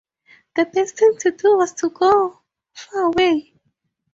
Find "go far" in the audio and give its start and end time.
1.91-3.01